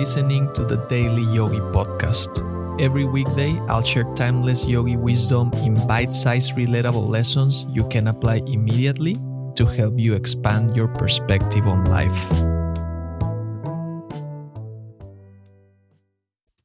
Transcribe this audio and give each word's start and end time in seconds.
listening 0.00 0.50
to 0.54 0.64
the 0.64 0.80
Daily 0.88 1.28
Yogi 1.28 1.60
Podcast. 1.76 2.40
Every 2.80 3.04
weekday, 3.04 3.52
I'll 3.68 3.84
share 3.84 4.08
timeless 4.14 4.64
yogi 4.64 4.96
wisdom 4.96 5.52
in 5.60 5.76
bite 5.86 6.14
sized, 6.14 6.56
relatable 6.56 7.06
lessons 7.06 7.66
you 7.68 7.86
can 7.88 8.08
apply 8.08 8.36
immediately 8.46 9.12
to 9.56 9.66
help 9.66 9.98
you 9.98 10.14
expand 10.14 10.74
your 10.74 10.88
perspective 10.88 11.68
on 11.68 11.84
life. 11.84 12.16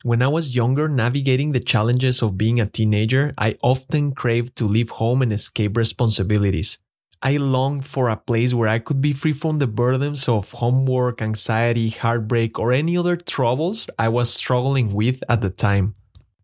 When 0.03 0.21
I 0.21 0.29
was 0.29 0.55
younger, 0.55 0.87
navigating 0.87 1.51
the 1.51 1.59
challenges 1.59 2.21
of 2.21 2.37
being 2.37 2.61
a 2.61 2.65
teenager, 2.65 3.33
I 3.37 3.57
often 3.61 4.13
craved 4.15 4.55
to 4.59 4.65
leave 4.65 4.91
home 4.91 5.21
and 5.21 5.33
escape 5.33 5.75
responsibilities. 5.75 6.79
I 7.21 7.37
longed 7.37 7.85
for 7.85 8.09
a 8.09 8.17
place 8.17 8.53
where 8.53 8.67
I 8.67 8.79
could 8.79 9.01
be 9.01 9.13
free 9.13 9.33
from 9.33 9.59
the 9.59 9.67
burdens 9.67 10.27
of 10.27 10.51
homework, 10.51 11.21
anxiety, 11.21 11.89
heartbreak, 11.89 12.59
or 12.59 12.71
any 12.71 12.97
other 12.97 13.15
troubles 13.15 13.89
I 13.97 14.09
was 14.09 14.33
struggling 14.33 14.93
with 14.93 15.23
at 15.29 15.41
the 15.41 15.49
time. 15.49 15.95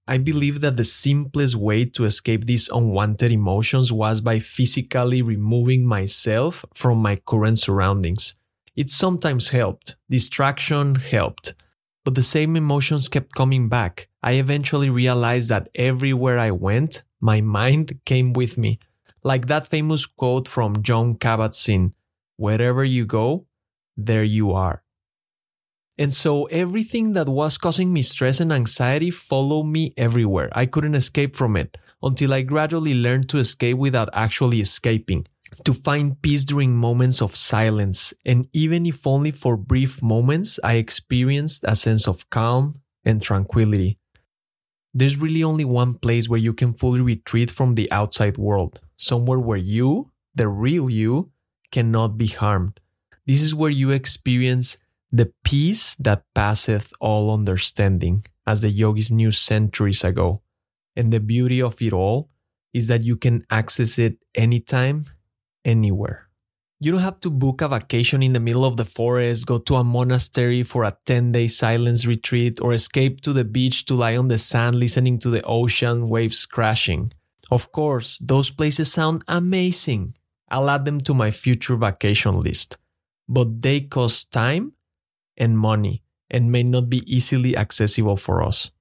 I 0.07 0.17
believe 0.17 0.62
that 0.62 0.77
the 0.77 0.84
simplest 0.84 1.55
way 1.55 1.85
to 1.85 2.05
escape 2.05 2.45
these 2.45 2.70
unwanted 2.70 3.31
emotions 3.31 3.93
was 3.93 4.20
by 4.21 4.39
physically 4.39 5.21
removing 5.21 5.85
myself 5.85 6.65
from 6.73 6.98
my 6.98 7.15
current 7.15 7.59
surroundings. 7.59 8.35
It 8.76 8.90
sometimes 8.90 9.49
helped, 9.49 9.95
distraction 10.09 10.95
helped, 10.95 11.53
but 12.03 12.15
the 12.15 12.23
same 12.23 12.55
emotions 12.55 13.07
kept 13.07 13.35
coming 13.35 13.70
back. 13.70 14.07
I 14.23 14.34
eventually 14.34 14.90
realized 14.90 15.49
that 15.49 15.70
everywhere 15.76 16.40
I 16.40 16.51
went, 16.51 17.03
my 17.20 17.41
mind 17.41 17.99
came 18.05 18.34
with 18.34 18.57
me 18.57 18.79
like 19.23 19.48
that 19.48 19.67
famous 19.67 20.05
quote 20.05 20.48
from 20.48 20.81
John 20.84 21.16
Kabat-Zinn 21.16 21.93
Wherever 22.38 22.84
you 22.84 23.05
go, 23.05 23.45
there 23.95 24.23
you 24.23 24.52
are. 24.52 24.84
And 25.98 26.12
so 26.12 26.45
everything 26.45 27.13
that 27.13 27.29
was 27.29 27.57
causing 27.57 27.93
me 27.93 28.02
stress 28.02 28.40
and 28.40 28.51
anxiety 28.51 29.12
followed 29.12 29.65
me 29.65 29.93
everywhere. 29.98 30.49
I 30.54 30.65
couldn't 30.65 30.96
escape 30.96 31.35
from 31.35 31.55
it 31.55 31.77
until 32.01 32.34
I 32.34 32.41
gradually 32.41 32.96
learned 32.96 33.29
to 33.29 33.37
escape 33.37 33.77
without 33.77 34.09
actually 34.13 34.62
escaping, 34.62 35.27
to 35.65 35.74
find 35.76 36.20
peace 36.21 36.43
during 36.43 36.76
moments 36.76 37.21
of 37.21 37.35
silence. 37.35 38.13
And 38.26 38.48
even 38.53 38.87
if 38.87 39.05
only 39.05 39.29
for 39.29 39.55
brief 39.55 40.01
moments, 40.01 40.59
I 40.63 40.76
experienced 40.76 41.63
a 41.68 41.76
sense 41.76 42.07
of 42.07 42.27
calm 42.31 42.81
and 43.05 43.21
tranquility. 43.21 43.99
There's 44.93 45.18
really 45.18 45.43
only 45.43 45.65
one 45.65 45.93
place 45.93 46.27
where 46.27 46.40
you 46.40 46.53
can 46.53 46.74
fully 46.74 47.01
retreat 47.01 47.51
from 47.51 47.76
the 47.76 47.91
outside 47.91 48.37
world, 48.37 48.81
somewhere 49.02 49.40
where 49.40 49.57
you, 49.57 50.12
the 50.35 50.48
real 50.48 50.90
you, 50.90 51.32
cannot 51.71 52.18
be 52.18 52.27
harmed. 52.27 52.80
This 53.26 53.41
is 53.41 53.55
where 53.55 53.71
you 53.71 53.90
experience 53.90 54.77
the 55.12 55.34
peace 55.43 55.96
that 55.96 56.24
passeth 56.35 56.93
all 56.99 57.34
understanding, 57.34 58.26
as 58.46 58.62
the 58.62 58.70
yogis 58.70 59.12
knew 59.12 59.32
centuries 59.32 60.04
ago. 60.04 60.41
And 60.96 61.12
the 61.12 61.20
beauty 61.20 61.62
of 61.62 61.82
it 61.82 61.93
all 61.93 62.30
is 62.74 62.88
that 62.88 63.04
you 63.04 63.18
can 63.18 63.43
access 63.49 63.98
it 63.98 64.18
anytime, 64.35 65.06
anywhere. 65.66 66.28
You 66.80 66.91
don't 66.91 67.02
have 67.02 67.19
to 67.22 67.30
book 67.30 67.62
a 67.62 67.69
vacation 67.69 68.24
in 68.24 68.34
the 68.34 68.40
middle 68.40 68.66
of 68.66 68.78
the 68.78 68.86
forest, 68.86 69.46
go 69.46 69.58
to 69.59 69.75
a 69.75 69.84
monastery 69.84 70.63
for 70.63 70.84
a 70.84 70.97
10 71.06 71.31
day 71.31 71.47
silence 71.47 72.06
retreat, 72.06 72.62
or 72.62 72.74
escape 72.74 73.22
to 73.22 73.34
the 73.34 73.46
beach 73.46 73.86
to 73.86 73.96
lie 73.96 74.18
on 74.18 74.28
the 74.28 74.38
sand 74.38 74.75
listening 74.75 75.19
to 75.19 75.30
the 75.30 75.44
ocean 75.44 76.08
waves 76.08 76.46
crashing. 76.46 77.13
Of 77.52 77.72
course, 77.74 78.18
those 78.19 78.50
places 78.50 78.91
sound 78.91 79.24
amazing. 79.28 80.16
I'll 80.50 80.69
add 80.69 80.85
them 80.85 81.02
to 81.02 81.13
my 81.13 81.31
future 81.31 81.75
vacation 81.75 82.40
list. 82.41 82.78
But 83.28 83.62
they 83.62 83.81
cost 83.81 84.31
time 84.31 84.74
and 85.38 85.59
money 85.59 86.03
and 86.30 86.52
may 86.52 86.63
not 86.63 86.90
be 86.90 87.03
easily 87.06 87.58
accessible 87.58 88.16
for 88.16 88.41
us. 88.41 88.72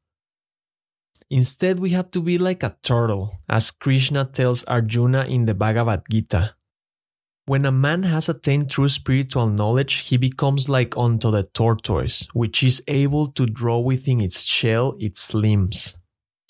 Instead, 1.30 1.78
we 1.78 1.90
have 1.90 2.10
to 2.10 2.20
be 2.20 2.38
like 2.38 2.62
a 2.62 2.76
turtle, 2.82 3.38
as 3.48 3.70
Krishna 3.70 4.24
tells 4.24 4.64
Arjuna 4.64 5.24
in 5.26 5.46
the 5.46 5.54
Bhagavad 5.54 6.02
Gita. 6.10 6.54
When 7.46 7.64
a 7.64 7.72
man 7.72 8.02
has 8.02 8.28
attained 8.28 8.70
true 8.70 8.88
spiritual 8.88 9.48
knowledge, 9.48 10.08
he 10.08 10.16
becomes 10.16 10.68
like 10.68 10.96
unto 10.96 11.30
the 11.30 11.44
tortoise, 11.44 12.26
which 12.32 12.62
is 12.62 12.82
able 12.88 13.28
to 13.32 13.46
draw 13.46 13.78
within 13.78 14.20
its 14.20 14.42
shell 14.42 14.96
its 14.98 15.34
limbs. 15.34 15.99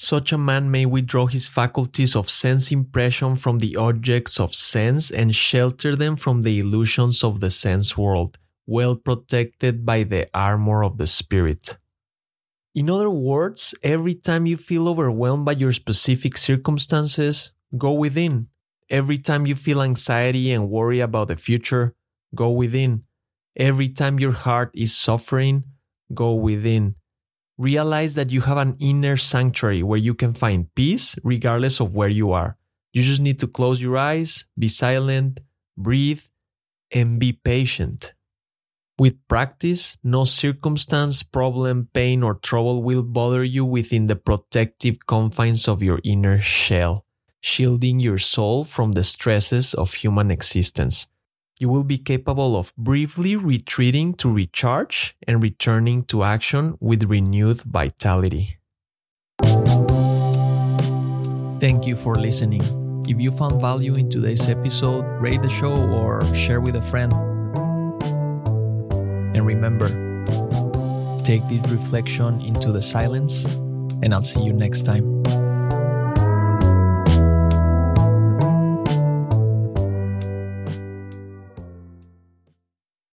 Such 0.03 0.33
a 0.33 0.39
man 0.39 0.71
may 0.71 0.87
withdraw 0.87 1.27
his 1.27 1.47
faculties 1.47 2.17
of 2.17 2.31
sense 2.31 2.73
impression 2.73 3.37
from 3.37 3.59
the 3.59 3.77
objects 3.77 4.41
of 4.41 4.55
sense 4.55 5.11
and 5.11 5.37
shelter 5.37 5.95
them 5.95 6.17
from 6.17 6.41
the 6.41 6.59
illusions 6.59 7.23
of 7.23 7.41
the 7.41 7.51
sense 7.51 7.99
world, 7.99 8.39
well 8.67 8.97
protected 8.97 9.85
by 9.85 10.05
the 10.05 10.27
armor 10.33 10.83
of 10.83 10.97
the 10.97 11.07
spirit. 11.07 11.77
In 12.75 12.89
other 12.89 13.11
words, 13.11 13.75
every 13.83 14.15
time 14.15 14.47
you 14.47 14.57
feel 14.57 14.89
overwhelmed 14.89 15.45
by 15.45 15.53
your 15.53 15.75
specific 15.75 16.39
circumstances, 16.39 17.53
go 17.77 17.93
within. 17.93 18.49
Every 18.89 19.19
time 19.19 19.45
you 19.45 19.55
feel 19.55 19.83
anxiety 19.83 20.51
and 20.51 20.71
worry 20.71 21.01
about 21.01 21.29
the 21.29 21.37
future, 21.37 21.95
go 22.35 22.51
within. 22.51 23.05
Every 23.55 23.91
time 23.91 24.19
your 24.19 24.33
heart 24.33 24.71
is 24.73 24.97
suffering, 24.97 25.65
go 26.15 26.33
within 26.33 26.95
realize 27.61 28.15
that 28.15 28.31
you 28.31 28.41
have 28.41 28.57
an 28.57 28.75
inner 28.81 29.19
sanctuary 29.19 29.83
where 29.83 29.99
you 29.99 30.15
can 30.15 30.33
find 30.33 30.75
peace 30.75 31.15
regardless 31.23 31.79
of 31.79 31.95
where 31.95 32.09
you 32.09 32.33
are. 32.33 32.57
You 32.95 33.03
just 33.03 33.21
need 33.21 33.39
to 33.41 33.47
close 33.47 33.83
your 33.83 33.99
eyes, 33.99 34.47
be 34.59 34.69
silent, 34.69 35.41
breathe, 35.77 36.23
and 36.91 37.21
be 37.21 37.33
patient. 37.33 38.15
With 38.99 39.17
practice, 39.29 39.99
no 40.03 40.25
circumstance, 40.25 41.23
problem, 41.23 41.89
pain, 41.93 42.23
or 42.23 42.35
trouble 42.35 42.83
will 42.83 43.03
bother 43.03 43.45
you 43.45 43.65
within 43.67 44.07
the 44.07 44.17
protective 44.17 45.07
confines 45.07 45.69
of 45.69 45.83
your 45.83 46.01
inner 46.03 46.41
shell, 46.41 47.05
shielding 47.41 48.01
your 48.01 48.19
soul 48.19 48.65
from 48.65 48.93
the 48.93 49.05
stresses 49.05 49.75
of 49.75 49.95
human 49.95 50.31
existence 50.31 51.07
you 51.61 51.69
will 51.69 51.85
be 51.85 51.99
capable 51.99 52.57
of 52.57 52.75
briefly 52.77 53.37
retreating 53.37 54.15
to 54.15 54.33
recharge 54.33 55.15
and 55.29 55.43
returning 55.43 56.03
to 56.05 56.25
action 56.25 56.75
with 56.81 57.05
renewed 57.05 57.61
vitality. 57.63 58.57
Thank 61.61 61.87
you 61.87 61.97
for 61.97 62.15
listening. 62.15 62.63
If 63.07 63.21
you 63.21 63.31
found 63.31 63.61
value 63.61 63.93
in 63.93 64.09
today's 64.09 64.49
episode, 64.49 65.05
rate 65.21 65.43
the 65.43 65.51
show 65.51 65.77
or 65.77 66.25
share 66.35 66.63
with 66.63 66.77
a 66.77 66.83
friend. 66.83 67.13
And 69.37 69.45
remember, 69.47 69.89
take 71.23 71.47
this 71.47 71.61
reflection 71.71 72.41
into 72.41 72.73
the 72.73 72.81
silence, 72.81 73.45
and 74.03 74.15
I'll 74.15 74.23
see 74.23 74.43
you 74.43 74.55
next 74.55 74.87
time. 74.87 75.23